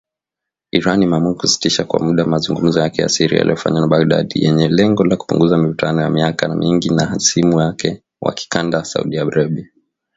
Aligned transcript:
Iran 0.71 1.01
imeamua 1.01 1.35
kusitisha 1.35 1.83
kwa 1.83 1.99
muda 1.99 2.25
mazungumzo 2.25 2.79
yake 2.79 3.01
ya 3.01 3.09
siri 3.09 3.37
yaliyofanywa 3.37 3.81
na 3.81 3.87
Baghdad, 3.87 4.31
yenye 4.35 4.67
lengo 4.67 5.03
la 5.03 5.17
kupunguza 5.17 5.57
mivutano 5.57 6.01
ya 6.01 6.09
miaka 6.09 6.49
mingi 6.55 6.89
na 6.89 7.05
hasimu 7.05 7.57
wake 7.57 8.03
wa 8.21 8.33
kikanda 8.33 8.85
Saudi 8.85 9.17
Arabia 9.17 9.67